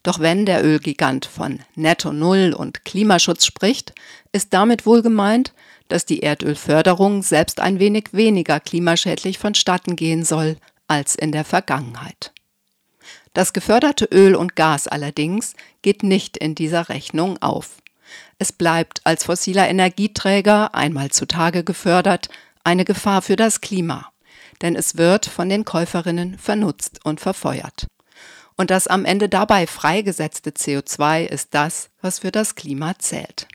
Doch 0.02 0.20
wenn 0.20 0.44
der 0.44 0.62
Ölgigant 0.62 1.24
von 1.24 1.60
Netto 1.74 2.12
Null 2.12 2.54
und 2.54 2.84
Klimaschutz 2.84 3.46
spricht, 3.46 3.94
ist 4.30 4.52
damit 4.52 4.84
wohl 4.84 5.00
gemeint, 5.00 5.54
dass 5.88 6.04
die 6.04 6.20
Erdölförderung 6.20 7.22
selbst 7.22 7.60
ein 7.60 7.80
wenig 7.80 8.08
weniger 8.12 8.60
klimaschädlich 8.60 9.38
vonstatten 9.38 9.96
gehen 9.96 10.22
soll 10.22 10.58
als 10.86 11.14
in 11.14 11.32
der 11.32 11.46
Vergangenheit. 11.46 12.34
Das 13.32 13.52
geförderte 13.52 14.06
Öl 14.06 14.34
und 14.34 14.56
Gas 14.56 14.88
allerdings 14.88 15.54
geht 15.82 16.02
nicht 16.02 16.36
in 16.36 16.54
dieser 16.54 16.88
Rechnung 16.88 17.40
auf. 17.40 17.76
Es 18.38 18.52
bleibt 18.52 19.00
als 19.04 19.24
fossiler 19.24 19.68
Energieträger, 19.68 20.74
einmal 20.74 21.10
zutage 21.10 21.62
gefördert, 21.62 22.28
eine 22.64 22.84
Gefahr 22.84 23.22
für 23.22 23.36
das 23.36 23.60
Klima, 23.60 24.10
denn 24.62 24.74
es 24.74 24.96
wird 24.96 25.26
von 25.26 25.48
den 25.48 25.64
Käuferinnen 25.64 26.38
vernutzt 26.38 27.04
und 27.04 27.20
verfeuert. 27.20 27.86
Und 28.56 28.70
das 28.70 28.88
am 28.88 29.04
Ende 29.04 29.28
dabei 29.28 29.66
freigesetzte 29.66 30.50
CO2 30.50 31.24
ist 31.24 31.54
das, 31.54 31.90
was 32.02 32.18
für 32.18 32.32
das 32.32 32.56
Klima 32.56 32.98
zählt. 32.98 33.46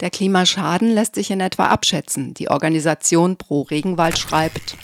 Der 0.00 0.10
Klimaschaden 0.10 0.92
lässt 0.92 1.14
sich 1.14 1.30
in 1.30 1.40
etwa 1.40 1.68
abschätzen. 1.68 2.34
Die 2.34 2.50
Organisation 2.50 3.36
Pro 3.36 3.62
Regenwald 3.62 4.18
schreibt, 4.18 4.76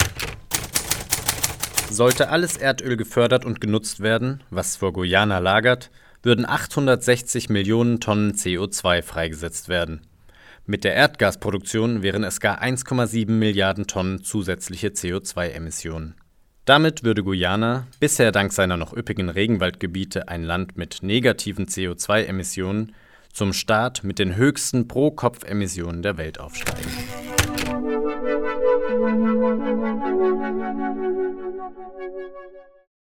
sollte 1.89 2.29
alles 2.29 2.57
Erdöl 2.57 2.97
gefördert 2.97 3.45
und 3.45 3.61
genutzt 3.61 4.01
werden, 4.01 4.43
was 4.49 4.75
vor 4.75 4.93
Guyana 4.93 5.39
lagert, 5.39 5.91
würden 6.23 6.45
860 6.45 7.49
Millionen 7.49 7.99
Tonnen 7.99 8.33
CO2 8.33 9.01
freigesetzt 9.01 9.69
werden. 9.69 10.01
Mit 10.65 10.83
der 10.83 10.95
Erdgasproduktion 10.95 12.01
wären 12.01 12.23
es 12.23 12.39
gar 12.39 12.61
1,7 12.61 13.29
Milliarden 13.29 13.85
Tonnen 13.85 14.23
zusätzliche 14.23 14.87
CO2-Emissionen. 14.87 16.15
Damit 16.65 17.03
würde 17.03 17.23
Guyana, 17.23 17.85
bisher 17.99 18.31
dank 18.31 18.51
seiner 18.51 18.75
noch 18.75 18.91
üppigen 18.97 19.29
Regenwaldgebiete 19.29 20.27
ein 20.27 20.43
Land 20.43 20.77
mit 20.77 21.03
negativen 21.03 21.67
CO2-Emissionen, 21.67 22.95
zum 23.31 23.53
Staat 23.53 24.03
mit 24.03 24.17
den 24.17 24.35
höchsten 24.35 24.87
Pro-Kopf-Emissionen 24.87 26.01
der 26.01 26.17
Welt 26.17 26.39
aufsteigen. 26.39 26.89
Thank 28.87 28.99
you. 32.59 32.74